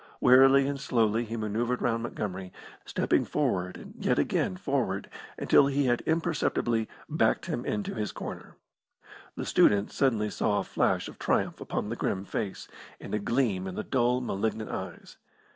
Warily 0.19 0.67
and 0.67 0.79
slowly 0.81 1.25
he 1.25 1.37
manoeuvred 1.37 1.79
round 1.79 2.01
Montgomery, 2.01 2.51
stepping 2.87 3.23
forward 3.23 3.77
and 3.77 3.93
yet 4.03 4.17
again 4.17 4.57
forward 4.57 5.07
until 5.37 5.67
he 5.67 5.85
had 5.85 6.01
imperceptibly 6.07 6.89
backed 7.07 7.45
him 7.45 7.63
into 7.67 7.93
his 7.93 8.11
corner. 8.11 8.55
The 9.35 9.45
student 9.45 9.91
suddenly 9.91 10.31
saw 10.31 10.57
a 10.57 10.63
flash 10.63 11.07
of 11.07 11.19
triumph 11.19 11.61
upon 11.61 11.89
the 11.89 11.95
grim 11.95 12.25
face, 12.25 12.67
and 12.99 13.13
a 13.13 13.19
gleam 13.19 13.67
in 13.67 13.75
the 13.75 13.83
dull, 13.83 14.21
malignant 14.21 14.71
eyes. 14.71 15.17